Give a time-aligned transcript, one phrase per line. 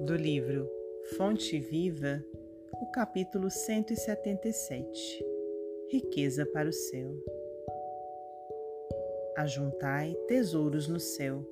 [0.00, 0.68] do livro
[1.16, 2.22] Fonte Viva,
[2.82, 5.24] o capítulo 177
[5.90, 7.14] Riqueza para o céu.
[9.36, 11.42] Ajuntai tesouros no céu.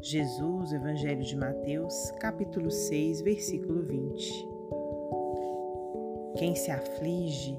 [0.00, 4.48] Jesus, Evangelho de Mateus, capítulo 6, versículo 20.
[6.36, 7.56] Quem se aflige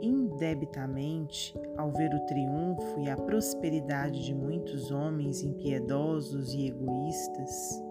[0.00, 7.82] indebitamente ao ver o triunfo e a prosperidade de muitos homens impiedosos e egoístas,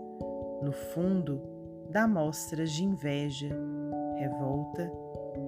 [0.64, 1.42] no fundo,
[1.90, 3.50] dá mostras de inveja,
[4.18, 4.90] revolta,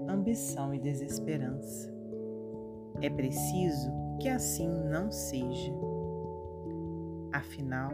[0.09, 1.89] ambição e desesperança.
[3.01, 5.73] É preciso que assim não seja.
[7.31, 7.91] Afinal,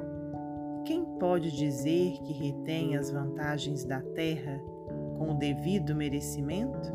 [0.84, 4.60] quem pode dizer que retém as vantagens da terra
[5.18, 6.92] com o devido merecimento?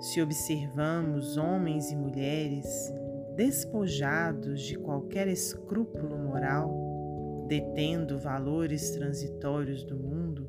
[0.00, 2.92] Se observamos homens e mulheres
[3.36, 6.91] despojados de qualquer escrúpulo moral,
[7.52, 10.48] detendo valores transitórios do mundo,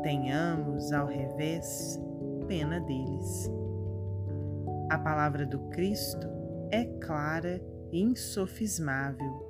[0.00, 2.00] tenhamos, ao revés,
[2.46, 3.50] pena deles.
[4.88, 6.28] A palavra do Cristo
[6.70, 9.44] é clara e insofismável.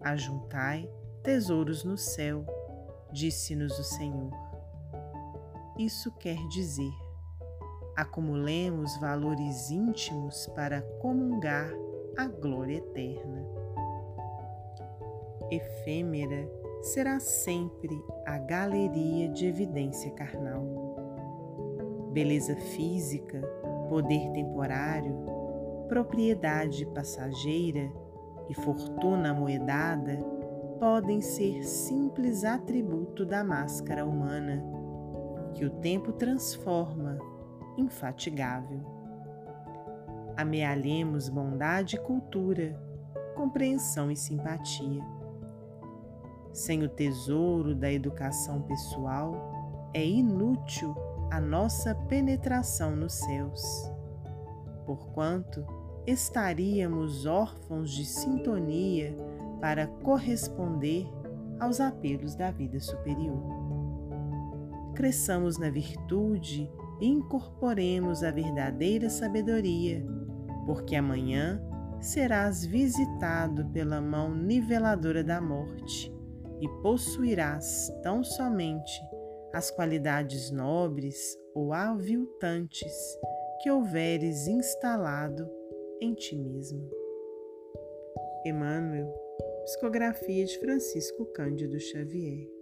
[0.00, 0.90] Ajuntai
[1.22, 2.46] tesouros no céu,
[3.12, 4.30] disse-nos o Senhor.
[5.78, 6.92] Isso quer dizer
[7.94, 11.70] acumulemos valores íntimos para comungar
[12.16, 13.65] a glória eterna.
[15.50, 16.50] Efêmera
[16.82, 20.64] será sempre a galeria de evidência carnal.
[22.12, 23.40] Beleza física,
[23.88, 25.14] poder temporário,
[25.88, 27.90] propriedade passageira
[28.48, 30.18] e fortuna moedada
[30.78, 34.62] podem ser simples atributo da máscara humana,
[35.54, 37.18] que o tempo transforma
[37.76, 38.80] infatigável.
[40.36, 42.78] Amealhemos bondade e cultura,
[43.34, 45.15] compreensão e simpatia.
[46.56, 50.96] Sem o tesouro da educação pessoal, é inútil
[51.30, 53.92] a nossa penetração nos céus,
[54.86, 55.62] porquanto
[56.06, 59.14] estaríamos órfãos de sintonia
[59.60, 61.06] para corresponder
[61.60, 63.44] aos apelos da vida superior.
[64.94, 66.72] Cresçamos na virtude
[67.02, 70.02] incorporemos a verdadeira sabedoria,
[70.64, 71.60] porque amanhã
[72.00, 76.15] serás visitado pela mão niveladora da morte
[76.60, 79.00] e possuirás tão somente
[79.52, 82.92] as qualidades nobres ou aviltantes
[83.62, 85.48] que houveres instalado
[86.00, 86.90] em ti mesmo.
[88.44, 89.12] Emmanuel,
[89.64, 92.55] psicografia de Francisco Cândido Xavier.